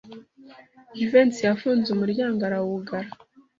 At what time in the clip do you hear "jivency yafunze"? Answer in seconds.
0.97-1.87